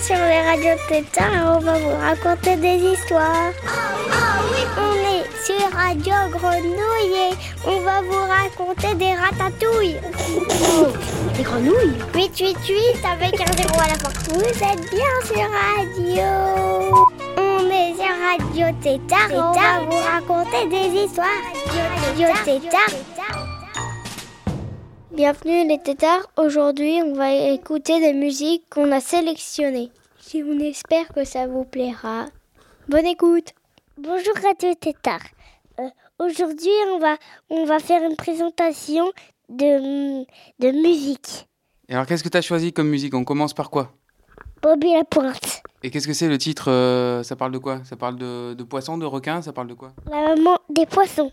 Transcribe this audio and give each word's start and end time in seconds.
sur 0.00 0.14
les 0.14 0.42
radios 0.42 0.80
Tétard 0.88 1.32
et 1.34 1.40
on 1.40 1.58
va 1.58 1.78
vous 1.78 1.96
raconter 2.00 2.56
des 2.56 2.76
histoires. 2.76 3.50
On 4.76 4.94
est 4.94 5.26
sur 5.44 5.76
Radio 5.76 6.14
Grenouille 6.30 7.32
et 7.32 7.66
on 7.66 7.80
va 7.80 8.00
vous 8.02 8.24
raconter 8.28 8.94
des 8.94 9.14
ratatouilles. 9.14 9.98
Des 11.36 11.42
grenouilles 11.42 11.98
888 12.14 13.04
avec 13.12 13.40
un 13.40 13.52
zéro 13.56 13.80
à 13.80 13.88
la 13.88 13.94
fin. 13.94 14.10
Vous 14.30 14.40
êtes 14.40 14.90
bien 14.90 15.14
sur 15.24 15.48
Radio. 15.66 17.08
On 17.36 17.66
est 17.68 17.94
sur 17.94 18.14
Radio 18.28 18.66
et 18.84 19.00
on 19.34 19.52
va 19.52 19.80
vous 19.80 19.96
raconter 19.96 20.66
des 20.68 21.04
histoires. 21.04 21.26
Radio 22.06 22.28
Tétard. 22.44 23.17
Bienvenue 25.18 25.66
les 25.66 25.80
tétards. 25.80 26.30
Aujourd'hui, 26.36 27.00
on 27.04 27.12
va 27.12 27.34
écouter 27.34 27.98
des 27.98 28.12
musiques 28.12 28.62
qu'on 28.70 28.92
a 28.92 29.00
sélectionnées. 29.00 29.90
Et 30.32 30.44
on 30.44 30.60
espère 30.60 31.08
que 31.08 31.24
ça 31.24 31.48
vous 31.48 31.64
plaira. 31.64 32.26
Bonne 32.88 33.04
écoute. 33.04 33.48
Bonjour 34.00 34.34
Radio 34.40 34.72
Tétard. 34.74 35.18
Euh, 35.80 35.88
Aujourd'hui, 36.20 36.70
on 36.92 37.00
va, 37.00 37.16
on 37.50 37.64
va 37.64 37.80
faire 37.80 38.08
une 38.08 38.14
présentation 38.14 39.10
de, 39.48 40.20
de 40.60 40.70
musique. 40.70 41.48
Et 41.88 41.94
alors, 41.94 42.06
qu'est-ce 42.06 42.22
que 42.22 42.28
tu 42.28 42.36
as 42.38 42.42
choisi 42.42 42.72
comme 42.72 42.88
musique? 42.88 43.12
On 43.12 43.24
commence 43.24 43.54
par 43.54 43.70
quoi? 43.70 43.90
Bobby 44.62 44.92
la 44.92 45.02
pointe. 45.02 45.64
Et 45.82 45.90
qu'est-ce 45.90 46.06
que 46.06 46.12
c'est 46.12 46.28
le 46.28 46.38
titre 46.38 46.70
euh, 46.70 47.24
Ça 47.24 47.34
parle 47.34 47.50
de 47.50 47.58
quoi? 47.58 47.80
Ça 47.82 47.96
parle 47.96 48.14
de, 48.18 48.54
de 48.54 48.62
poissons, 48.62 48.96
de 48.96 49.04
requins? 49.04 49.42
Ça 49.42 49.52
parle 49.52 49.66
de 49.66 49.74
quoi? 49.74 49.94
La 50.12 50.36
maman 50.36 50.58
des 50.70 50.86
poissons. 50.86 51.32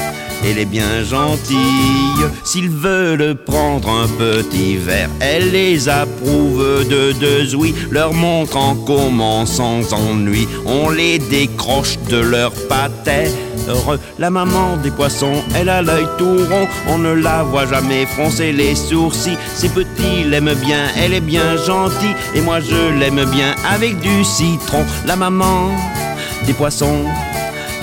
Elle 0.43 0.57
est 0.57 0.65
bien 0.65 1.03
gentille, 1.03 2.25
s'ils 2.43 2.69
veulent 2.69 3.35
prendre 3.35 3.89
un 3.89 4.07
petit 4.07 4.75
verre, 4.75 5.09
elle 5.19 5.51
les 5.51 5.87
approuve 5.87 6.87
de 6.89 7.11
deux 7.13 7.55
ouïes, 7.55 7.75
leur 7.91 8.13
montrant 8.13 8.75
comment 8.75 9.45
sans 9.45 9.93
ennui 9.93 10.47
on 10.65 10.89
les 10.89 11.19
décroche 11.19 11.97
de 12.09 12.17
leur 12.17 12.51
patère. 12.67 13.29
La 14.17 14.29
maman 14.29 14.77
des 14.77 14.89
poissons, 14.91 15.43
elle 15.55 15.69
a 15.69 15.81
l'œil 15.81 16.07
tout 16.17 16.37
rond, 16.49 16.67
on 16.87 16.97
ne 16.97 17.13
la 17.13 17.43
voit 17.43 17.67
jamais 17.67 18.05
froncer 18.05 18.51
les 18.51 18.75
sourcils. 18.75 19.37
Ces 19.55 19.69
petits 19.69 20.23
l'aiment 20.27 20.55
bien, 20.55 20.87
elle 20.97 21.13
est 21.13 21.21
bien 21.21 21.55
gentille, 21.57 22.15
et 22.33 22.41
moi 22.41 22.59
je 22.59 22.99
l'aime 22.99 23.23
bien 23.25 23.55
avec 23.71 23.99
du 23.99 24.23
citron. 24.23 24.83
La 25.05 25.15
maman 25.15 25.69
des 26.47 26.53
poissons. 26.53 27.05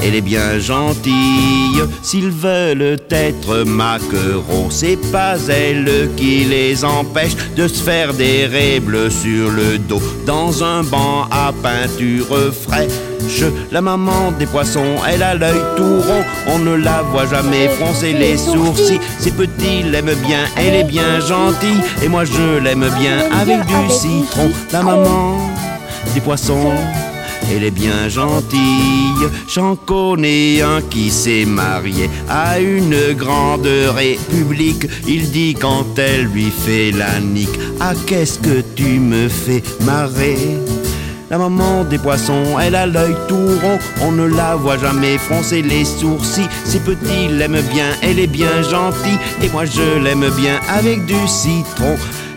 Elle 0.02 0.14
est 0.14 0.20
bien 0.20 0.58
gentille, 0.58 1.82
s'ils 2.02 2.30
veulent 2.30 2.98
être 3.10 3.64
maquereaux, 3.64 4.68
c'est 4.70 4.98
pas 5.10 5.36
elle 5.48 6.10
qui 6.16 6.44
les 6.44 6.84
empêche 6.84 7.36
de 7.56 7.66
se 7.66 7.82
faire 7.82 8.14
des 8.14 8.80
bleues 8.80 9.10
sur 9.10 9.50
le 9.50 9.78
dos 9.78 10.00
dans 10.24 10.62
un 10.62 10.82
banc 10.82 11.26
à 11.30 11.52
peinture 11.62 12.52
fraîche. 12.52 13.44
La 13.72 13.82
maman 13.82 14.32
des 14.38 14.46
poissons, 14.46 14.96
elle 15.06 15.22
a 15.22 15.34
l'œil 15.34 15.60
tout 15.76 16.00
rond, 16.00 16.24
on 16.46 16.58
ne 16.60 16.74
la 16.74 17.02
voit 17.02 17.26
jamais 17.26 17.68
froncer 17.68 18.12
les 18.12 18.38
sourcils. 18.38 19.00
Ces 19.18 19.32
petits 19.32 19.82
l'aiment 19.82 20.14
bien, 20.26 20.44
elle 20.56 20.74
est 20.74 20.84
bien 20.84 21.20
gentille, 21.20 21.82
et 22.02 22.08
moi 22.08 22.24
je 22.24 22.58
l'aime 22.62 22.88
bien 22.98 23.28
avec 23.32 23.66
du 23.66 23.90
citron. 23.90 24.50
La 24.72 24.82
maman 24.82 25.38
des 26.14 26.20
poissons. 26.20 26.72
Elle 27.50 27.64
est 27.64 27.70
bien 27.70 28.08
gentille, 28.08 29.26
j'en 29.48 29.74
connais 29.74 30.60
un 30.60 30.82
qui 30.82 31.10
s'est 31.10 31.46
marié 31.46 32.10
à 32.28 32.60
une 32.60 33.14
grande 33.14 33.66
république. 33.66 34.86
Il 35.06 35.30
dit 35.30 35.54
quand 35.54 35.98
elle 35.98 36.26
lui 36.26 36.50
fait 36.50 36.92
la 36.92 37.20
nique, 37.20 37.58
ah 37.80 37.94
qu'est-ce 38.06 38.38
que 38.38 38.62
tu 38.76 39.00
me 39.00 39.28
fais 39.28 39.62
marrer? 39.84 40.58
La 41.30 41.36
maman 41.38 41.84
des 41.84 41.98
poissons, 41.98 42.58
elle 42.58 42.74
a 42.74 42.86
l'œil 42.86 43.14
tout 43.28 43.34
rond, 43.34 43.78
on 44.02 44.12
ne 44.12 44.26
la 44.26 44.56
voit 44.56 44.78
jamais 44.78 45.18
froncer 45.18 45.60
les 45.60 45.84
sourcils. 45.84 46.48
Ces 46.64 46.80
petits 46.80 47.28
l'aiment 47.28 47.60
bien, 47.72 47.90
elle 48.02 48.18
est 48.18 48.26
bien 48.26 48.62
gentille, 48.62 49.18
et 49.42 49.48
moi 49.50 49.64
je 49.64 50.02
l'aime 50.02 50.30
bien 50.36 50.58
avec 50.68 51.04
du 51.06 51.26
citron. 51.26 51.96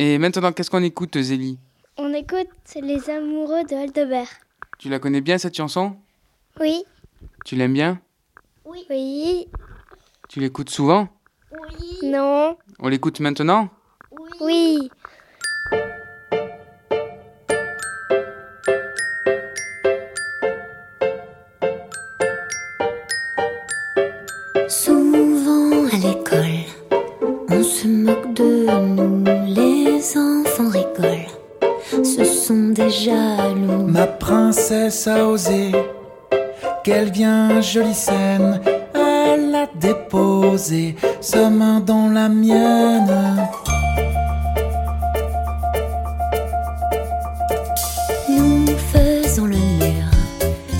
Et 0.00 0.16
maintenant, 0.18 0.52
qu'est-ce 0.52 0.70
qu'on 0.70 0.84
écoute, 0.84 1.18
Zélie 1.18 1.58
On 1.96 2.14
écoute 2.14 2.46
Les 2.80 3.10
amoureux 3.10 3.64
de 3.64 3.74
Aldebert. 3.74 4.28
Tu 4.78 4.88
la 4.88 5.00
connais 5.00 5.20
bien 5.20 5.38
cette 5.38 5.56
chanson? 5.56 5.96
Oui. 6.60 6.84
Tu 7.44 7.56
l'aimes 7.56 7.72
bien? 7.72 8.00
Oui. 8.64 8.86
Oui. 8.88 9.48
Tu 10.28 10.38
l'écoutes 10.38 10.70
souvent? 10.70 11.08
Oui. 11.50 12.08
Non. 12.08 12.56
On 12.78 12.86
l'écoute 12.86 13.18
maintenant? 13.18 13.70
Oui. 14.40 14.88
Des 32.78 32.90
jaloux. 32.90 33.86
Ma 33.86 34.06
princesse 34.06 35.06
a 35.06 35.26
osé, 35.26 35.72
qu'elle 36.84 37.10
vient 37.10 37.60
jolie 37.60 37.94
scène, 37.94 38.60
elle 38.94 39.54
a 39.54 39.66
déposé 39.74 40.94
sa 41.20 41.50
main 41.50 41.80
dans 41.80 42.08
la 42.08 42.28
mienne. 42.28 43.48
Nous 48.28 48.66
faisons 48.92 49.46
le 49.46 49.56
mur, 49.80 50.06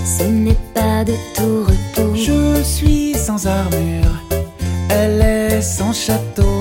ce 0.04 0.24
n'est 0.24 0.62
pas 0.74 1.04
de 1.04 1.14
tout 1.34 1.64
repos. 1.70 2.14
Je 2.14 2.62
suis 2.62 3.14
sans 3.14 3.46
armure, 3.46 4.14
elle 4.90 5.20
est 5.20 5.60
sans 5.60 5.92
château. 5.92 6.57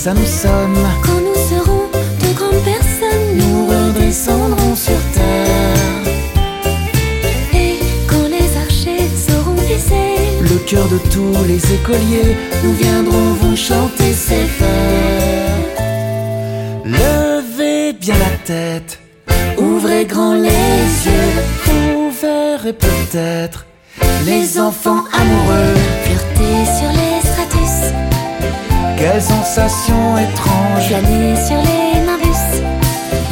Si 0.00 0.04
ça 0.04 0.14
nous 0.14 0.24
sonne, 0.24 0.78
quand 1.04 1.20
nous 1.20 1.40
serons 1.50 1.84
de 1.92 2.34
grandes 2.34 2.64
personnes. 2.64 3.36
nous 3.36 3.66
redescendrons 3.66 4.74
sur 4.74 4.98
terre. 5.12 6.14
Et 7.52 7.74
quand 8.06 8.26
les 8.26 8.48
archers 8.64 9.10
sauront 9.28 9.56
glisser, 9.56 10.16
le 10.40 10.56
cœur 10.64 10.88
de 10.88 10.96
tous 11.12 11.44
les 11.46 11.60
écoliers, 11.74 12.34
nous 12.64 12.72
viendrons 12.72 13.34
vous 13.42 13.54
chanter 13.54 14.14
ces 14.14 14.46
vers. 14.58 15.58
Levez 16.86 17.92
bien 17.92 18.16
la 18.16 18.36
tête, 18.46 19.00
ouvrez 19.58 20.06
grand 20.06 20.32
les 20.32 20.88
yeux, 21.08 21.30
vous 21.66 22.10
verrez 22.22 22.72
peut-être 22.72 23.66
les 24.24 24.58
enfants 24.58 25.04
amoureux. 25.12 25.74
flirter 26.04 26.64
sur 26.78 26.88
les 26.88 27.19
Quelle 29.00 29.22
sensation 29.22 30.18
étrange, 30.18 30.88
planer 30.88 31.34
sur 31.34 31.56
les 31.56 32.00
nimbus. 32.04 32.62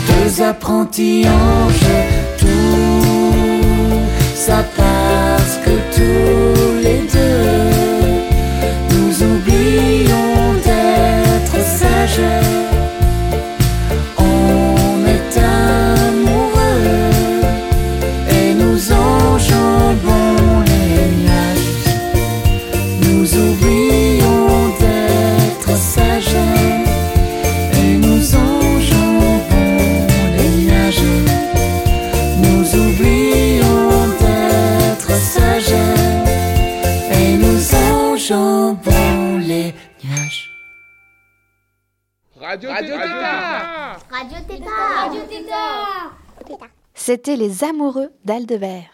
deux 0.08 0.42
apprentis 0.42 1.26
anges, 1.26 1.90
tout. 2.38 2.46
Ça 4.34 4.64
parce 4.74 5.58
que 5.62 5.72
tous 5.94 6.57
C'était 47.08 47.36
Les 47.36 47.64
Amoureux 47.64 48.10
d'Aldebert. 48.26 48.90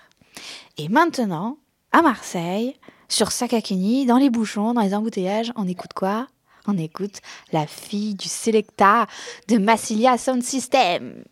Et 0.79 0.89
maintenant, 0.89 1.57
à 1.91 2.01
Marseille, 2.01 2.77
sur 3.09 3.33
Sakakini, 3.33 4.07
dans 4.07 4.19
les 4.19 4.31
bouchons, 4.31 4.73
dans 4.73 4.83
les 4.83 4.95
embouteillages, 4.95 5.53
on 5.57 5.67
écoute 5.67 5.95
quoi? 5.97 6.29
On 6.69 6.79
écoute 6.79 7.17
La 7.51 7.67
fille 7.67 8.15
du 8.15 8.29
Selecta 8.29 9.09
de 9.49 9.59
Massilia 9.59 10.17
Sound 10.17 10.45
System. 10.45 11.25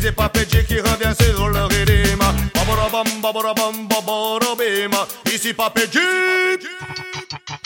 C'est 0.00 0.12
pas 0.12 0.28
Pedji 0.28 0.64
qui 0.68 0.78
revient 0.78 1.14
sur 1.20 1.48
le 1.48 1.64
rythme. 1.64 2.24
Babarabam, 2.54 3.06
babarabam, 3.20 3.88
babarabim 3.88 4.90
Ici 5.26 5.54
pas 5.54 5.70
Pedji 5.70 5.98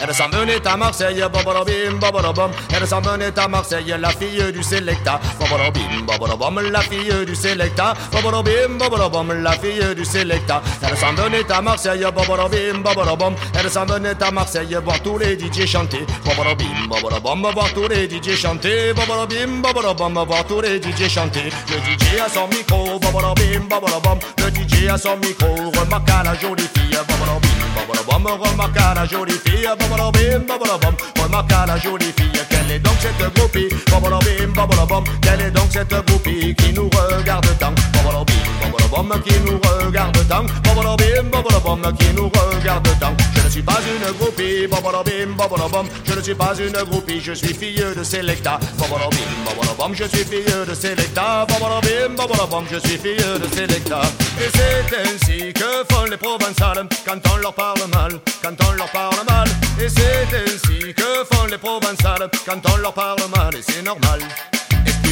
Elle 0.00 0.14
s'en 0.14 0.28
venait 0.28 0.64
à 0.64 0.76
Marseille, 0.76 1.20
babarabim, 1.32 1.98
babarabam 2.00 2.52
Elle 2.72 2.86
s'en 2.86 3.00
venait 3.00 3.36
à 3.36 3.48
Marseille, 3.48 3.92
la 3.98 4.10
fille 4.10 4.52
du 4.52 4.62
Selecta. 4.62 5.18
Babarabim, 5.40 6.06
babarabam, 6.06 6.60
la 6.70 6.80
fille 6.82 7.26
du 7.26 7.34
Selecta. 7.34 7.94
Babarabim, 8.12 8.78
babarabam, 8.78 9.42
la 9.42 9.50
fille 9.52 9.94
du 9.96 10.04
Selecta. 10.04 10.62
Elle 10.82 10.96
s'en 10.96 11.14
venait 11.14 11.50
à 11.50 11.60
Marseille, 11.60 12.06
babarabim, 12.14 12.80
babarabam 12.84 13.34
Elle 13.58 13.68
s'en 13.68 13.86
venait 13.86 14.22
à 14.22 14.30
Marseille, 14.30 14.78
voir 14.84 15.02
tous 15.02 15.18
les 15.18 15.36
DJ 15.36 15.66
chanter. 15.66 16.06
Babarabim, 16.24 16.86
babarabam, 16.88 17.52
voir 17.52 17.72
tous 17.74 17.88
les 17.88 18.08
DJ 18.08 18.36
chanter. 18.36 18.92
Babarabim, 18.92 19.60
babarabam, 19.60 20.24
voir 20.28 20.44
tous 20.46 20.60
les 20.60 20.80
DJ 20.80 21.08
chanter. 21.08 21.50
Le 21.70 21.76
DJ 21.76 22.20
a 22.24 22.28
son 22.28 22.46
micro, 22.46 23.00
babarabim, 23.00 23.66
babarabam 23.68 24.18
Le 24.38 24.48
DJ 24.48 24.86
a 24.90 24.96
son 24.96 25.16
micro, 25.16 25.56
remarque 25.76 26.08
à 26.08 26.22
la 26.22 26.34
jolie 26.36 26.68
fille. 26.72 26.96
Babarabim, 27.08 27.48
babarabam, 27.74 28.40
remarque 28.40 28.78
à 28.78 28.94
la 28.94 29.04
jolie 29.04 29.32
fille 29.32 29.66
Babarabam, 29.88 30.94
remarque 31.22 31.52
à 31.52 31.66
la 31.66 31.78
jolie 31.78 32.12
fille 32.16 32.42
Quelle 32.50 32.70
est 32.70 32.78
donc 32.78 32.94
cette 33.00 33.34
groupie? 33.34 33.68
Babarabam 33.90 35.04
Quelle 35.22 35.40
est 35.40 35.50
donc 35.50 35.68
cette 35.70 35.94
groupie 36.06 36.54
qui 36.54 36.72
nous 36.74 36.90
regarde 36.90 37.46
tant? 37.58 37.72
Babarabim, 37.94 38.34
babarabam, 38.90 39.22
qui 39.22 39.34
nous 39.40 39.60
regarde 39.86 40.28
tant. 40.28 40.44
Babarabim, 40.64 41.30
babarabam, 41.30 41.96
qui 41.96 42.14
nous 42.14 42.28
regarde 42.28 42.88
tant. 43.00 43.14
Je 43.34 43.42
ne 43.44 43.50
suis 43.50 43.62
pas 43.62 43.80
une 43.80 44.12
groupie 44.18 44.66
Babarabim, 44.66 45.34
babarabam 45.36 45.86
Je 46.04 46.14
ne 46.14 46.22
suis 46.22 46.34
pas 46.34 46.54
une 46.58 46.90
groupie, 46.90 47.20
je 47.20 47.32
suis 47.32 47.54
fille 47.54 47.82
de 47.96 48.02
Selecta. 48.02 48.58
Babarabim, 48.78 49.16
babarabam, 49.44 49.94
je 49.94 50.04
suis 50.04 50.24
fille 50.24 50.44
de 50.44 50.74
Selecta. 50.74 51.46
Babarabim, 51.46 52.14
babarabam, 52.16 52.64
je 52.70 52.78
suis 52.78 52.98
fille 52.98 53.16
de 53.16 53.54
Selecta. 53.54 54.02
Et 54.40 54.50
c'est 54.54 54.96
ainsi 55.00 55.52
que 55.52 55.84
font 55.92 56.04
les 56.04 56.16
provençales 56.16 56.86
Quand 57.04 57.20
on 57.32 57.36
leur 57.38 57.54
parle 57.54 57.80
mal, 57.94 58.12
quand 58.42 58.56
on 58.68 58.72
leur 58.72 58.90
parle 58.90 59.24
mal. 59.28 59.48
Et 59.80 59.88
c'est 59.88 60.28
ainsi 60.36 60.94
que 60.94 61.24
font 61.32 61.46
les 61.46 61.58
provençales 61.58 62.30
Quand 62.46 62.60
on 62.72 62.76
leur 62.78 62.92
parle 62.92 63.20
mal, 63.34 63.54
et 63.54 63.62
c'est 63.62 63.82
normal 63.82 64.20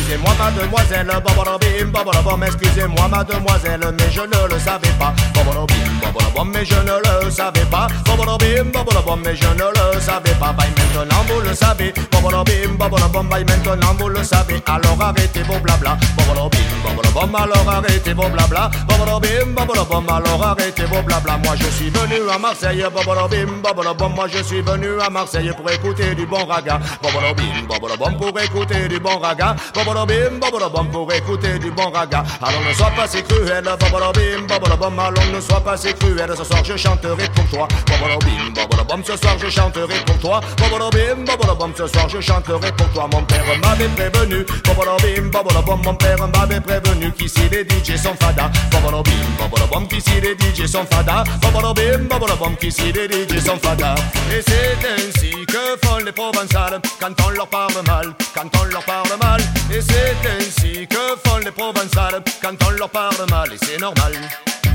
Excusez-moi 0.06 0.34
mademoiselle, 0.38 1.06
babarabim, 1.08 1.90
babarabam 1.90 2.44
Excusez-moi 2.44 3.08
mademoiselle, 3.08 3.92
mais 3.98 4.10
je 4.12 4.20
ne 4.20 4.54
le 4.54 4.60
savais 4.60 4.94
pas. 5.00 5.12
Babarabim, 5.34 5.98
babarabam, 6.00 6.48
mais 6.54 6.64
je 6.64 6.76
ne 6.76 7.25
le 7.25 7.28
savais 7.28 7.64
pas. 7.64 7.88
Babarabim, 8.06 8.70
babarabam, 8.72 9.20
mais 9.25 9.34
je 9.34 9.48
ne 9.48 9.66
le 9.66 10.00
savais 10.00 10.30
pas. 10.38 10.52
Bye 10.52 10.70
maintenant 10.78 11.25
vous 11.26 11.40
le 11.40 11.52
savez. 11.56 11.92
Babarabim, 12.12 12.76
babarabam, 12.78 13.28
bye 13.28 13.44
maintenant 13.44 13.94
vous 13.98 14.08
le 14.08 14.22
savez. 14.22 14.62
Alors 14.66 14.96
arrêtez 15.00 15.42
vos 15.42 15.58
blabla. 15.58 15.98
Babarabim, 16.16 16.58
babarabam, 16.84 17.34
alors 17.34 17.68
arrêtez 17.68 18.12
vos 18.12 18.28
blabla. 18.28 18.70
Babarabim, 18.86 19.54
babarabam, 19.56 20.08
alors 20.08 20.46
arrêtez 20.46 20.84
vos 20.84 21.02
blabla. 21.02 21.36
Moi 21.38 21.56
je 21.56 21.66
suis 21.66 21.90
venu 21.90 22.30
à 22.32 22.38
Marseille. 22.38 22.86
Babarabim, 22.94 23.60
babarabam, 23.60 24.12
moi 24.14 24.28
je 24.28 24.40
suis 24.44 24.62
venu 24.62 25.00
à 25.04 25.10
Marseille 25.10 25.50
Pour 25.56 25.68
écouter 25.68 26.14
du 26.14 26.26
bon 26.26 26.44
raga. 26.44 26.78
Babarabim, 27.02 27.66
babarabam, 27.68 28.16
pour 28.16 28.38
écouter 28.38 28.86
du 28.86 29.00
bon 29.00 29.18
raga 29.18 29.56
Babarabim, 29.96 30.38
babarabam, 30.38 30.90
pour 30.90 31.10
écouter 31.10 31.58
du 31.58 31.70
bon 31.70 31.90
raga. 31.90 32.22
Alors 32.42 32.60
ne 32.68 32.74
sois 32.74 32.90
pas 32.90 33.08
si 33.08 33.22
cruel 33.22 33.64
Babarabim, 33.64 34.46
babarabam, 34.46 34.98
alors 34.98 35.24
ne 35.32 35.40
sois 35.40 35.64
pas 35.64 35.74
si 35.78 35.94
cruel 35.94 36.30
Ce 36.36 36.44
soir 36.44 36.62
je 36.62 36.76
chanterai 36.76 37.28
pour 37.34 37.46
toi. 37.46 37.66
Babarabim, 37.88 38.52
babarabam, 38.54 39.02
ce 39.02 39.16
soir 39.16 39.38
je 39.38 39.48
chanterai 39.48 39.94
pour 40.04 40.18
toi. 40.18 40.40
Babarabim, 40.58 41.24
babarabam, 41.24 41.72
ce 41.74 41.86
soir 41.86 42.10
je 42.10 42.20
chanterai 42.20 42.72
pour 42.72 42.88
toi. 42.92 43.08
Mon 43.10 43.22
père 43.22 43.46
m'avait 43.62 43.88
prévenu. 43.88 44.44
Babarabim, 44.66 45.30
babarabam, 45.30 45.80
mon 45.82 45.94
père 45.94 46.28
m'avait 46.28 46.60
prévenu 46.60 47.10
Qu'ici 47.12 47.48
les 47.50 47.64
DJ 47.64 47.96
sont 47.96 48.14
fada. 48.20 48.50
Babarabim, 48.70 49.12
babarabam, 49.40 49.88
qu'ici 49.88 50.20
les 50.20 50.36
DJ 50.36 50.66
sont 50.70 50.84
fada. 50.84 51.24
Babarabim, 51.40 52.04
babarabam, 52.10 52.54
qu'ici 52.56 52.92
les 52.92 53.08
DJ 53.08 53.42
sont 53.42 53.58
fada. 53.62 53.94
Et 54.30 54.42
c'est 54.46 54.76
ainsi 54.86 55.30
que 55.46 55.86
font 55.86 56.04
les 56.04 56.12
provençales 56.12 56.82
Quand 57.00 57.14
on 57.26 57.30
leur 57.30 57.48
parle 57.48 57.82
mal, 57.86 58.14
quand 58.34 58.50
on 58.60 58.64
leur 58.64 58.82
parle 58.84 59.08
mal. 59.22 59.40
Et 59.72 59.85
c'est 59.88 60.16
ainsi 60.38 60.86
que 60.86 61.16
font 61.24 61.38
les 61.44 61.50
provençales 61.50 62.22
Quand 62.42 62.56
on 62.66 62.70
leur 62.70 62.90
parle 62.90 63.16
mal, 63.30 63.52
et 63.52 63.58
c'est 63.64 63.80
normal 63.80 64.12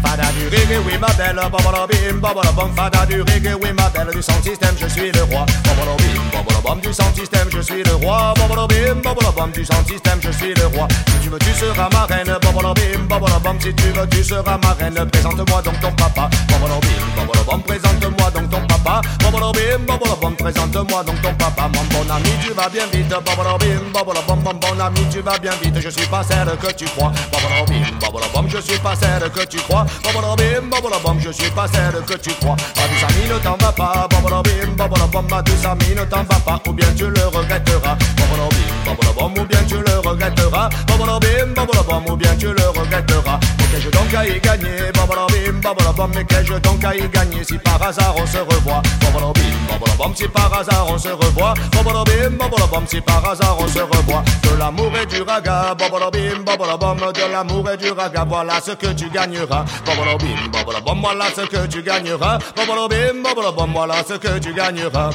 Fada 0.01 0.23
du 0.33 0.45
reggae, 0.47 0.79
oui 0.85 0.97
ma 0.99 1.07
belle, 1.13 1.35
babalabim, 1.35 2.19
babalabam, 2.19 2.73
fada 2.75 3.05
du 3.05 3.21
reggae, 3.21 3.53
oui 3.61 3.71
ma 3.73 3.87
belle, 3.89 4.13
du 4.13 4.21
sound 4.21 4.43
system, 4.43 4.75
je 4.79 4.87
suis 4.87 5.11
le 5.11 5.23
roi. 5.23 5.45
Babalabim, 5.63 6.21
babalabam, 6.33 6.79
du 6.81 6.91
sound 6.91 7.15
system, 7.15 7.47
je 7.51 7.61
suis 7.61 7.83
le 7.83 7.95
roi. 7.95 8.33
Babalabim, 8.35 9.01
babalabam, 9.03 9.51
du 9.51 9.63
sound 9.63 9.87
system, 9.87 10.19
je 10.21 10.31
suis 10.31 10.53
le 10.55 10.65
roi. 10.67 10.87
Si 11.07 11.19
tu 11.21 11.29
veux, 11.29 11.39
tu 11.39 11.53
seras 11.53 11.89
ma 11.93 12.05
reine, 12.05 12.33
babalabim, 12.41 13.07
babalabam, 13.07 13.57
si 13.61 13.73
tu 13.75 13.89
veux, 13.89 14.07
tu 14.09 14.23
seras 14.23 14.57
ma 14.57 14.73
reine. 14.73 15.05
Présente-moi 15.11 15.61
donc 15.61 15.79
ton 15.79 15.91
papa, 15.91 16.29
babalabim, 16.49 17.03
babalabam, 17.15 17.61
présente-moi 17.61 18.31
donc 18.31 18.49
ton 18.49 18.61
papa. 18.61 18.70
Babalabim, 18.91 19.86
babalabam, 19.88 20.36
présente-moi 20.36 21.03
donc 21.03 21.21
ton 21.21 21.33
papa. 21.36 21.69
Mon 21.74 21.83
bon 21.86 22.12
ami, 22.12 22.29
tu 22.43 22.51
vas 22.51 22.67
bien 22.67 22.86
vite, 22.91 23.07
babalabim, 23.07 23.91
babalabam, 23.93 24.39
mon 24.43 24.53
bon 24.53 24.79
ami, 24.81 25.07
tu 25.10 25.21
vas 25.21 25.38
bien 25.39 25.53
vite. 25.63 25.79
Je 25.79 25.89
suis 25.89 26.07
pas 26.07 26.24
celle 26.24 26.57
que 26.57 26.74
tu 26.74 26.86
crois, 26.86 27.12
babalabim, 27.31 27.86
babalabam, 28.01 28.50
je 28.50 28.60
suis 28.60 28.79
pas 28.79 28.95
celle 28.95 29.29
que 29.29 29.45
tu 29.45 29.57
crois. 29.60 29.86
Babalabim, 30.03 30.67
babalabam, 30.69 31.19
je 31.21 31.31
suis 31.31 31.50
pas 31.51 31.67
celle 31.67 32.03
que 32.03 32.17
tu 32.17 32.31
crois. 32.33 32.57
Ma 32.75 32.88
douce 32.88 33.03
amie, 33.07 33.29
ne 33.29 33.39
t'en 33.39 33.55
va 33.55 33.71
pas, 33.71 34.07
babalabim, 34.10 34.75
babalabam, 34.75 35.25
ma 35.29 35.41
douce 35.41 35.65
amie, 35.65 35.95
ne 35.95 36.03
t'en 36.03 36.24
va 36.24 36.39
pas, 36.45 36.60
ou 36.67 36.74
bien 36.74 36.88
tu 36.98 37.05
le 37.05 37.27
regretteras. 37.27 37.95
Babalabim, 38.17 38.70
babalabam, 38.85 39.31
ou 39.38 39.45
bien 39.45 39.63
tu 39.67 39.75
le 39.75 40.00
regretteras. 40.07 40.69
Babalabim, 40.88 41.53
babalabam, 41.55 42.03
ou 42.07 42.15
bien 42.15 42.35
tu 42.38 42.47
le 42.47 42.67
regretteras. 42.69 43.39
Mais 43.57 43.65
qu'ai-je 43.71 43.89
donc 43.89 44.13
à 44.13 44.25
y 44.25 44.39
gagner, 44.39 44.91
babalabim, 44.93 45.59
babalabam, 45.61 46.11
mais 46.13 46.25
qu'ai-je 46.25 46.53
donc 46.59 46.83
à 46.83 46.95
y 46.95 47.07
gagner 47.09 47.43
si 47.43 47.57
par 47.57 47.81
hasard 47.81 48.15
on 48.17 48.25
se 48.25 48.38
revoit? 48.38 48.81
Babalabim, 49.01 49.57
babalabam, 49.69 50.15
si 50.15 50.27
par 50.27 50.53
hasard 50.53 50.88
on 50.89 50.97
se 50.97 51.09
revoit. 51.09 51.53
Babalabim, 51.71 52.38
babalabam, 52.38 52.85
si 52.88 53.01
par 53.01 53.27
hasard 53.27 53.57
on 53.59 53.67
se 53.67 53.79
revoit. 53.79 54.23
De 54.43 54.57
l'amour 54.57 54.91
et 55.01 55.05
du 55.05 55.21
raga, 55.21 55.75
babalabim, 55.75 56.43
babalabam, 56.45 56.97
de 56.97 57.31
l'amour 57.31 57.69
et 57.71 57.77
du 57.77 57.91
raga, 57.91 58.25
voilà 58.27 58.59
ce 58.61 58.71
que 58.71 58.93
tu 58.93 59.09
gagneras. 59.09 59.65
Babalabim, 59.85 60.50
babalabam, 60.51 61.00
voilà 61.01 61.25
ce 61.35 61.41
que 61.41 61.67
tu 61.67 61.81
gagneras. 61.81 62.38
Babalabim, 62.55 63.21
babalabam, 63.23 63.71
voilà 63.73 63.95
ce 64.07 64.13
que 64.13 64.39
tu 64.39 64.53
gagneras. 64.53 65.09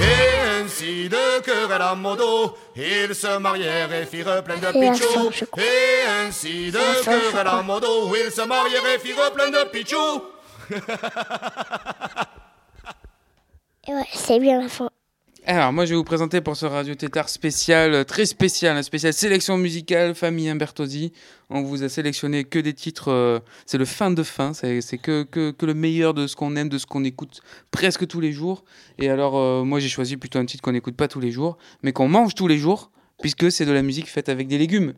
Et 0.00 0.51
ainsi 0.64 1.08
de 1.08 1.40
querelle 1.40 1.82
à 1.82 1.94
modo, 1.94 2.56
ils 2.76 3.14
se 3.14 3.38
marièrent 3.38 3.92
et 3.92 4.06
firent 4.06 4.42
plein 4.44 4.56
de 4.56 4.70
pichou. 4.72 5.30
Et 5.58 6.06
ainsi 6.26 6.70
de 6.70 6.78
à 6.78 6.94
ça, 7.02 7.18
je 7.18 7.30
querelle 7.30 7.46
à 7.48 7.62
modo, 7.62 8.14
ils 8.14 8.30
se 8.30 8.42
marièrent 8.42 8.86
et 8.94 8.98
firent 8.98 9.32
plein 9.32 9.50
de 9.50 9.64
pichou. 9.70 10.22
Ouais, 13.88 14.06
c'est 14.12 14.38
bien 14.38 14.62
la 14.62 14.68
fin. 14.68 14.88
Alors, 15.44 15.72
moi, 15.72 15.86
je 15.86 15.90
vais 15.90 15.96
vous 15.96 16.04
présenter 16.04 16.40
pour 16.40 16.54
ce 16.54 16.66
Radio 16.66 16.94
Tétard 16.94 17.28
spécial, 17.28 17.94
euh, 17.94 18.04
très 18.04 18.26
spécial, 18.26 18.76
un 18.76 18.82
spécial 18.84 19.12
sélection 19.12 19.58
musicale, 19.58 20.14
famille 20.14 20.48
Humbertosi. 20.48 21.12
On 21.50 21.62
vous 21.62 21.82
a 21.82 21.88
sélectionné 21.88 22.44
que 22.44 22.60
des 22.60 22.74
titres, 22.74 23.10
euh, 23.10 23.40
c'est 23.66 23.76
le 23.76 23.84
fin 23.84 24.12
de 24.12 24.22
fin, 24.22 24.52
c'est 24.52 24.80
que, 24.98 25.24
que, 25.24 25.66
le 25.66 25.74
meilleur 25.74 26.14
de 26.14 26.28
ce 26.28 26.36
qu'on 26.36 26.54
aime, 26.54 26.68
de 26.68 26.78
ce 26.78 26.86
qu'on 26.86 27.02
écoute 27.02 27.40
presque 27.72 28.06
tous 28.06 28.20
les 28.20 28.30
jours. 28.30 28.62
Et 29.00 29.10
alors, 29.10 29.36
euh, 29.36 29.64
moi, 29.64 29.80
j'ai 29.80 29.88
choisi 29.88 30.16
plutôt 30.16 30.38
un 30.38 30.46
titre 30.46 30.62
qu'on 30.62 30.70
n'écoute 30.70 30.94
pas 30.94 31.08
tous 31.08 31.18
les 31.18 31.32
jours, 31.32 31.58
mais 31.82 31.90
qu'on 31.90 32.06
mange 32.06 32.36
tous 32.36 32.46
les 32.46 32.56
jours, 32.56 32.92
puisque 33.20 33.50
c'est 33.50 33.66
de 33.66 33.72
la 33.72 33.82
musique 33.82 34.08
faite 34.08 34.28
avec 34.28 34.46
des 34.46 34.58
légumes. 34.58 34.94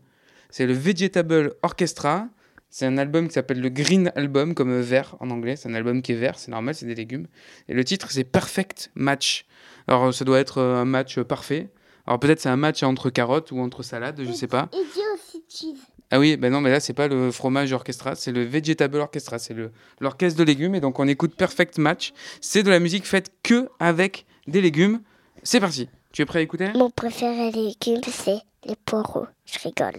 C'est 0.50 0.66
le 0.66 0.74
Vegetable 0.74 1.54
Orchestra. 1.62 2.28
C'est 2.68 2.84
un 2.84 2.98
album 2.98 3.28
qui 3.28 3.34
s'appelle 3.34 3.62
le 3.62 3.70
Green 3.70 4.12
Album, 4.14 4.52
comme 4.52 4.78
vert 4.78 5.16
en 5.20 5.30
anglais. 5.30 5.56
C'est 5.56 5.70
un 5.70 5.74
album 5.74 6.02
qui 6.02 6.12
est 6.12 6.16
vert, 6.16 6.38
c'est 6.38 6.50
normal, 6.50 6.74
c'est 6.74 6.86
des 6.86 6.94
légumes. 6.94 7.28
Et 7.68 7.72
le 7.72 7.82
titre, 7.82 8.10
c'est 8.10 8.24
Perfect 8.24 8.90
Match. 8.94 9.46
Alors, 9.86 10.04
euh, 10.04 10.12
ça 10.12 10.24
doit 10.24 10.38
être 10.38 10.58
euh, 10.58 10.76
un 10.76 10.84
match 10.84 11.18
euh, 11.18 11.24
parfait. 11.24 11.70
Alors, 12.06 12.20
peut-être 12.20 12.40
c'est 12.40 12.48
un 12.48 12.56
match 12.56 12.82
entre 12.82 13.10
carottes 13.10 13.50
ou 13.52 13.60
entre 13.60 13.82
salades, 13.82 14.20
je 14.22 14.32
sais 14.32 14.46
pas. 14.46 14.68
Et 14.72 14.78
aussi 15.14 15.42
cheese. 15.48 15.80
Ah 16.10 16.18
oui, 16.18 16.36
ben 16.36 16.52
non, 16.52 16.60
mais 16.60 16.70
là, 16.70 16.80
c'est 16.80 16.92
pas 16.92 17.08
le 17.08 17.30
fromage 17.30 17.72
orchestra, 17.72 18.14
c'est 18.14 18.30
le 18.30 18.44
Vegetable 18.44 18.98
Orchestra, 18.98 19.38
c'est 19.38 19.56
l'orchestre 20.00 20.38
de 20.38 20.44
légumes. 20.44 20.74
Et 20.74 20.80
donc, 20.80 20.98
on 20.98 21.08
écoute 21.08 21.34
Perfect 21.34 21.78
Match. 21.78 22.12
C'est 22.40 22.62
de 22.62 22.70
la 22.70 22.78
musique 22.78 23.06
faite 23.06 23.32
que 23.42 23.68
avec 23.80 24.26
des 24.46 24.60
légumes. 24.60 25.00
C'est 25.42 25.60
parti. 25.60 25.88
Tu 26.12 26.22
es 26.22 26.26
prêt 26.26 26.40
à 26.40 26.42
écouter? 26.42 26.70
Mon 26.74 26.90
préféré 26.90 27.50
légume, 27.50 28.02
c'est 28.06 28.40
les 28.66 28.76
poireaux. 28.84 29.26
Je 29.46 29.58
rigole. 29.60 29.98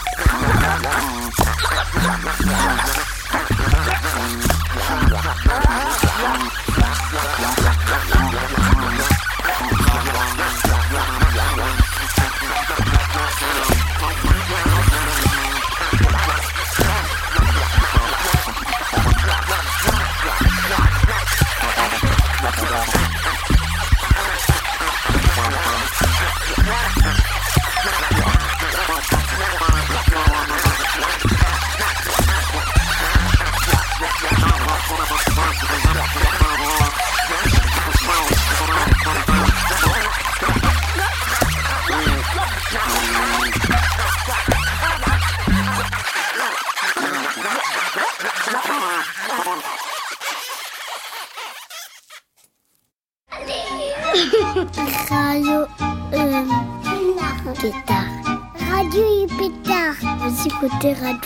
Radio 0.31 1.31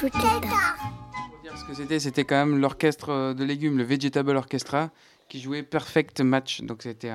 dire 0.02 1.58
ce 1.58 1.64
que 1.66 1.74
c'était, 1.74 2.00
c'était 2.00 2.24
quand 2.24 2.36
même 2.36 2.60
l'orchestre 2.60 3.10
euh, 3.10 3.34
de 3.34 3.44
légumes, 3.44 3.78
le 3.78 3.84
Vegetable 3.84 4.36
Orchestra, 4.36 4.92
qui 5.30 5.40
jouait 5.40 5.64
Perfect 5.64 6.22
Match. 6.22 6.62
Donc 6.62 6.84
c'était 6.84 7.12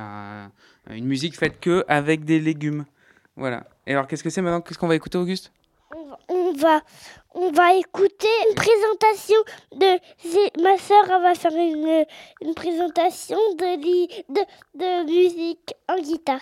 une 0.90 1.06
musique 1.06 1.36
faite 1.36 1.60
que 1.60 1.84
avec 1.88 2.24
des 2.24 2.40
légumes. 2.40 2.84
Voilà. 3.36 3.66
Et 3.86 3.92
alors 3.92 4.06
qu'est-ce 4.06 4.24
que 4.24 4.30
c'est 4.30 4.42
maintenant? 4.42 4.60
Qu'est-ce 4.60 4.78
qu'on 4.78 4.88
va 4.88 4.96
écouter, 4.96 5.18
Auguste? 5.18 5.52
On 6.28 6.52
va, 6.52 6.80
on 7.34 7.50
va 7.50 7.74
écouter 7.74 8.28
une 8.48 8.54
présentation 8.54 9.36
de 9.72 10.62
ma 10.62 10.76
sœur 10.78 11.20
va 11.20 11.34
faire 11.34 11.52
une, 11.52 11.86
euh, 11.86 12.04
une 12.42 12.54
présentation 12.54 13.38
de, 13.58 13.76
de, 14.32 14.40
de 14.74 15.04
musique 15.06 15.74
en 15.88 15.96
guitare. 16.00 16.40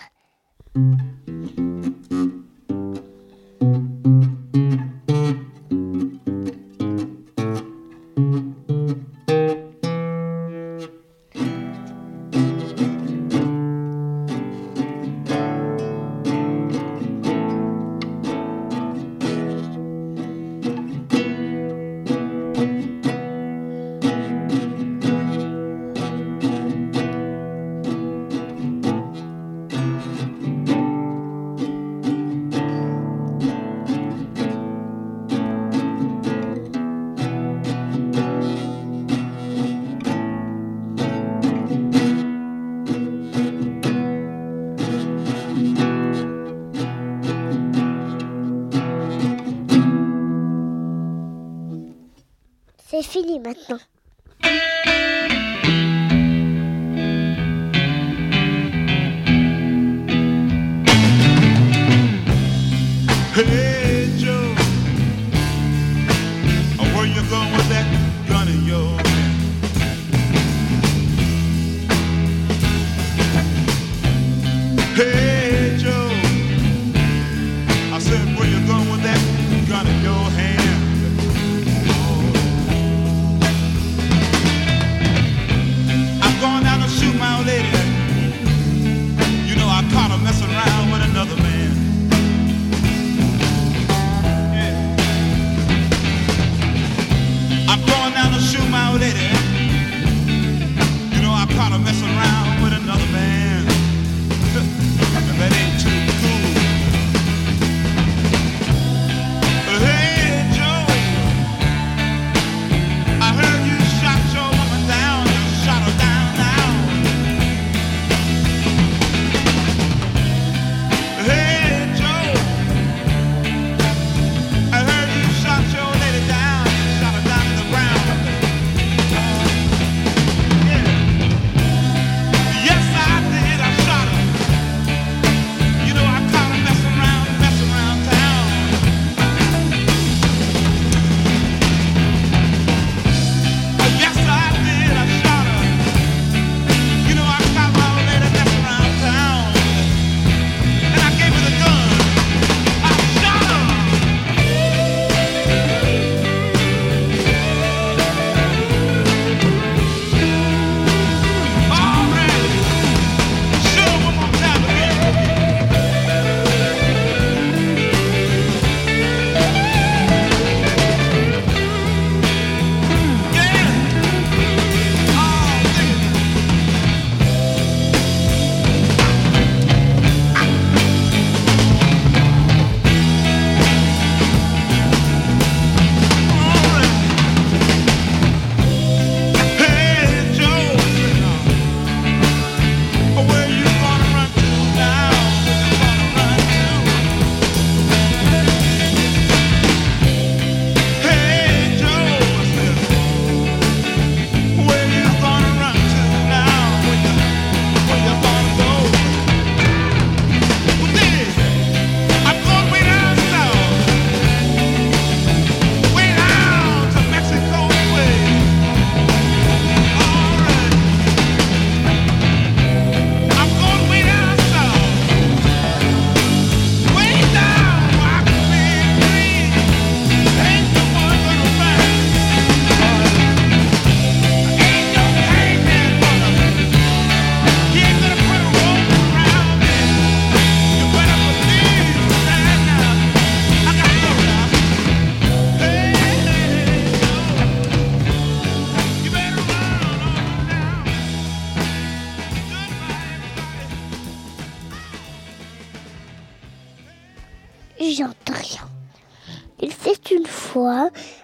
fini 53.09 53.39
maintenant. 53.39 53.79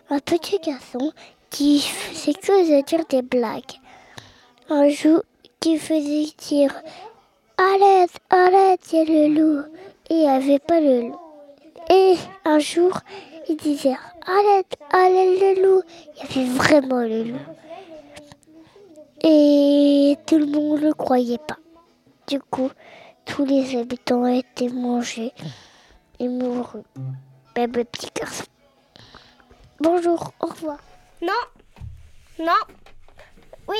un 0.10 0.20
petit 0.20 0.60
garçon 0.60 1.12
qui 1.50 1.82
faisait 1.82 2.34
que 2.34 2.80
de 2.80 2.86
dire 2.86 3.06
des 3.10 3.22
blagues. 3.22 3.80
Un 4.70 4.90
jour, 4.90 5.24
qui 5.60 5.78
faisait 5.78 6.28
dire 6.38 6.74
Arrête, 7.58 8.12
arrête, 8.30 8.82
il 8.92 8.98
y 8.98 9.02
a 9.02 9.06
le 9.06 9.34
loup. 9.34 9.64
Et 10.10 10.14
il 10.14 10.20
n'y 10.20 10.28
avait 10.28 10.60
pas 10.60 10.80
le 10.80 11.02
loup. 11.08 11.20
Et 11.90 12.16
un 12.44 12.60
jour, 12.60 13.00
il 13.50 13.56
disait 13.58 13.96
Arrête, 14.26 14.76
arrête 14.92 15.40
le 15.40 15.62
loup. 15.62 15.82
Il 16.16 16.20
y 16.20 16.40
avait 16.42 16.52
vraiment 16.52 17.02
le 17.02 17.24
loup. 17.24 17.40
Et 19.24 20.18
tout 20.28 20.38
le 20.38 20.46
monde 20.46 20.82
ne 20.82 20.88
le 20.88 20.94
croyait 20.94 21.40
pas. 21.40 21.58
Du 22.28 22.40
coup, 22.40 22.70
tous 23.26 23.46
les 23.46 23.76
habitants 23.78 24.26
étaient 24.28 24.70
mangés 24.70 25.34
et 26.20 26.28
mourus. 26.28 26.84
Même 27.56 27.72
le 27.72 27.86
petit 27.86 28.10
garçon. 28.14 28.46
Bonjour, 29.90 30.34
au 30.42 30.48
revoir. 30.48 30.78
Non, 31.22 31.44
non, 32.40 32.76
oui, 33.68 33.78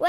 ouais. 0.00 0.08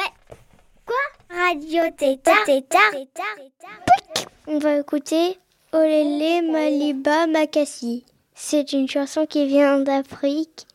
Quoi? 0.84 0.96
Radio 1.30 1.84
Tétard. 1.96 2.44
Tétard. 2.46 2.92
Pouic. 2.92 4.28
On 4.48 4.58
va 4.58 4.80
écouter 4.80 5.38
Olélé 5.74 6.42
Maliba 6.42 7.28
Makassi. 7.28 8.04
C'est 8.34 8.74
une 8.74 8.88
chanson 8.90 9.28
qui 9.28 9.46
vient 9.46 9.80
d'Afrique 9.80 10.66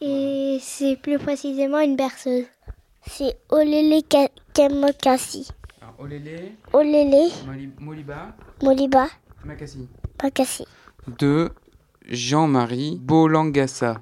et 0.00 0.58
c'est 0.62 0.94
plus 0.96 1.18
précisément 1.18 1.80
une 1.80 1.96
berceuse. 1.96 2.46
C'est 3.08 3.36
Olélé 3.48 4.02
Ka- 4.04 4.28
Kamakassi. 4.54 5.48
Alors, 5.82 5.94
Olélé, 5.98 6.52
Olélé 6.72 7.28
Moli- 7.46 7.72
Moliba, 7.80 8.28
Moliba 8.62 9.06
Makassi. 9.44 9.88
Makassi. 10.22 10.66
De 11.18 11.50
Jean-Marie 12.10 12.98
Bolangassa. 13.00 13.96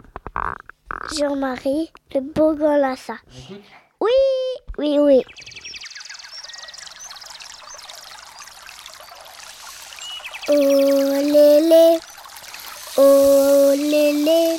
Jean-Marie 1.15 1.93
le 2.15 2.21
Bourgogne-Lassa. 2.21 3.17
Oui, 4.01 4.11
oui, 4.79 4.97
oui. 4.99 5.23
Oh 10.49 10.55
lélé, 10.55 11.99
oh 12.97 13.75
lélé, 13.77 14.59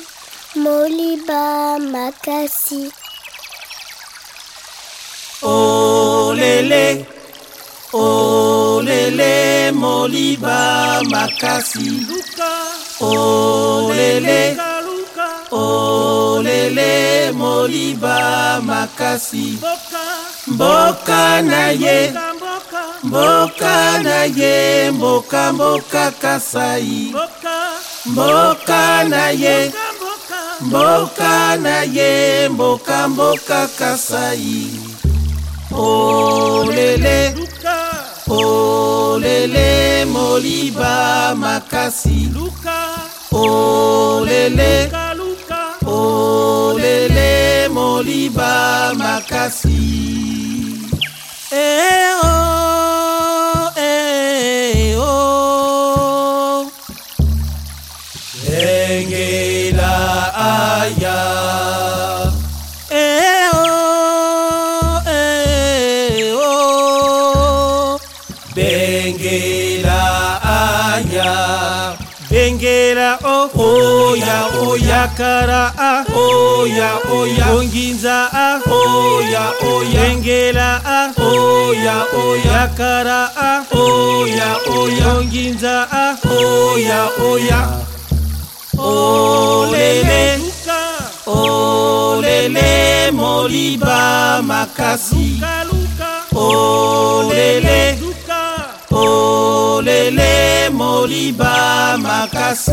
Moliba 0.54 1.78
Makassi. 1.80 2.92
Oh 5.42 6.32
lélé, 6.36 7.04
oh 7.92 8.80
lélé, 8.84 9.72
Moliba 9.72 11.00
Makasi. 11.10 12.06
Lélé, 13.00 14.56
oh 15.50 16.40
lélé, 16.42 17.32
Moliba 17.32 18.60
Makasi. 18.62 19.58
Mboka 20.46 21.42
na 21.42 21.70
ye, 21.70 22.12
mboka 23.02 24.02
na 24.02 24.24
ye, 24.24 24.90
mboka 24.90 25.52
mboka 25.52 26.10
Kasai. 26.20 27.14
Mboka 28.06 29.04
na 29.08 29.30
ye, 29.30 29.72
mboka 30.60 31.56
na 31.56 31.82
ye, 31.82 32.48
mboka 32.48 33.08
mboka 33.08 33.66
Kasai. 33.78 34.70
Oh 35.72 36.64
lele, 36.68 37.34
oh 37.64 37.89
olele 38.30 40.04
moliba 40.04 41.34
makasi. 41.34 42.30
Luka. 42.34 42.78
Olele 43.32 44.90
olele 45.86 47.68
moliba 47.68 48.92
makasi. 48.98 49.69
Oya 75.20 75.44
kara 75.44 75.72
ah. 75.76 76.04
Oya 76.16 76.90
oya. 77.12 77.46
Onginza 77.52 78.28
ah. 78.32 78.60
Oya 78.64 79.52
oya. 79.68 80.00
Bengela 80.00 80.80
ah. 80.84 81.12
Oya 81.20 81.96
oya. 82.16 82.68
Kara 82.76 83.28
ah. 83.36 83.60
Oya 83.72 84.50
oya. 84.76 85.06
Onginza 85.20 85.86
ah. 85.92 86.16
Oya 86.24 87.02
oya. 87.20 87.60
Olele. 88.78 90.40
Olele 91.26 93.10
moliba 93.12 94.40
makasi. 94.42 95.40
Olele. 96.32 97.98
Olele 98.90 100.70
moliba 100.72 101.96
makasi. 102.00 102.72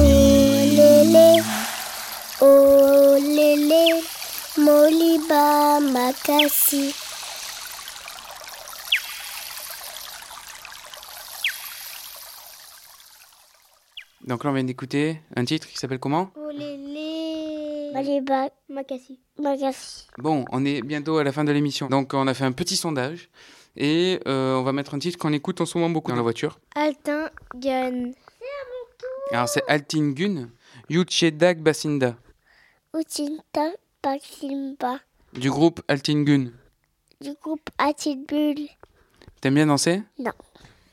Lélé, 0.78 1.42
oh 2.48 3.16
lélé, 3.20 4.02
Moliba 4.58 5.80
Makassi. 5.80 6.94
Donc 14.26 14.44
là, 14.44 14.50
on 14.50 14.54
vient 14.54 14.64
d'écouter 14.64 15.22
un 15.36 15.46
titre 15.46 15.68
qui 15.68 15.78
s'appelle 15.78 16.00
comment? 16.00 16.32
Oh 16.36 16.50
lélé, 16.52 17.92
Moliba 17.94 18.50
Makassi. 18.70 19.20
Makassi. 19.40 20.08
Bon, 20.18 20.46
on 20.52 20.66
est 20.66 20.82
bientôt 20.82 21.18
à 21.18 21.24
la 21.24 21.32
fin 21.32 21.44
de 21.44 21.52
l'émission. 21.52 21.88
Donc, 21.88 22.14
on 22.14 22.28
a 22.28 22.34
fait 22.34 22.44
un 22.46 22.52
petit 22.52 22.76
sondage 22.76 23.30
et 23.76 24.20
euh, 24.28 24.56
on 24.56 24.64
va 24.64 24.74
mettre 24.74 24.96
un 24.96 25.00
titre 25.00 25.18
qu'on 25.18 25.34
écoute 25.34 25.62
en 25.62 25.66
ce 25.66 25.78
moment 25.78 25.90
beaucoup 25.90 26.12
dans 26.12 26.18
la 26.18 26.24
voiture. 26.24 26.60
Altin 26.76 27.30
Gun. 27.56 28.12
Alors, 29.32 29.50
c'est 29.50 29.64
Altingun, 29.68 30.50
Yuchedag 30.90 31.60
Basinda, 31.60 32.16
Utinta 32.96 33.72
Paksimba. 34.02 35.00
du 35.34 35.50
groupe 35.50 35.82
Altingun. 35.88 36.52
Du 37.22 37.34
groupe 37.42 37.70
Atibul. 37.78 38.56
T'aimes 39.42 39.56
bien 39.56 39.66
danser? 39.68 40.04
Non. 40.20 40.32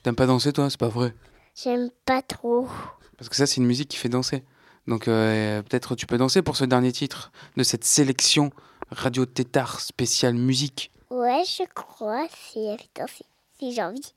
T'aimes 0.02 0.16
pas 0.16 0.26
danser, 0.26 0.52
toi? 0.52 0.68
C'est 0.70 0.78
pas 0.80 0.88
vrai. 0.88 1.14
J'aime 1.54 1.90
pas 2.04 2.22
trop. 2.22 2.68
Parce 3.16 3.28
que 3.28 3.36
ça, 3.36 3.46
c'est 3.46 3.56
une 3.58 3.66
musique 3.66 3.88
qui 3.88 3.96
fait 3.96 4.08
danser. 4.08 4.42
Donc, 4.86 5.08
euh, 5.08 5.62
peut-être 5.62 5.94
tu 5.94 6.06
peux 6.06 6.18
danser 6.18 6.42
pour 6.42 6.56
ce 6.56 6.64
dernier 6.64 6.92
titre 6.92 7.30
de 7.56 7.62
cette 7.62 7.84
sélection 7.84 8.50
Radio 8.90 9.24
Tétard 9.24 9.80
spéciale 9.80 10.34
musique. 10.34 10.90
Ouais, 11.10 11.42
je 11.46 11.62
crois, 11.74 12.26
si 12.28 12.66
si, 13.08 13.24
si 13.58 13.72
j'ai 13.72 13.82
envie. 13.82 14.12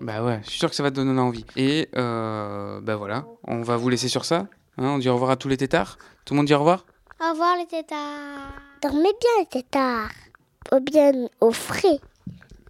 Bah 0.00 0.22
ouais, 0.22 0.40
je 0.44 0.50
suis 0.50 0.58
sûr 0.58 0.68
que 0.70 0.76
ça 0.76 0.82
va 0.84 0.90
te 0.90 0.96
donner 0.96 1.18
envie. 1.20 1.44
Et 1.56 1.88
euh, 1.96 2.80
bah 2.80 2.94
voilà, 2.96 3.24
on 3.44 3.62
va 3.62 3.76
vous 3.76 3.88
laisser 3.88 4.08
sur 4.08 4.24
ça. 4.24 4.46
hein. 4.76 4.86
on 4.86 4.98
dit 4.98 5.08
au 5.08 5.14
revoir 5.14 5.30
à 5.30 5.36
tous 5.36 5.48
les 5.48 5.56
tétards. 5.56 5.98
Tout 6.24 6.34
le 6.34 6.36
monde 6.38 6.46
dit 6.46 6.54
au 6.54 6.58
revoir? 6.58 6.84
Au 7.20 7.30
revoir 7.32 7.56
les 7.56 7.66
tétards. 7.66 8.62
Dormez 8.80 9.02
bien 9.02 9.30
les 9.40 9.46
tétards. 9.46 10.12
Ou 10.72 10.78
bien 10.78 11.12
au 11.40 11.50
frais. 11.50 11.98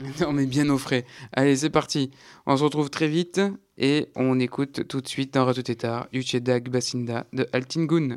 On 0.27 0.39
est 0.39 0.47
bien 0.47 0.71
au 0.71 0.79
frais. 0.79 1.05
Allez, 1.35 1.57
c'est 1.57 1.69
parti. 1.69 2.11
On 2.47 2.57
se 2.57 2.65
retrouve 2.65 2.89
très 2.89 3.09
vite 3.09 3.43
et 3.77 4.09
on 4.17 4.41
écoute 4.41 4.89
tout 4.89 5.03
de 5.03 5.09
suite 5.09 5.35
dans 5.35 5.45
Radio 5.45 5.63
Tétard 5.63 6.09
Uchedag 6.15 6.71
Basinda 6.71 7.27
de 7.35 7.47
Altingun. 7.53 8.17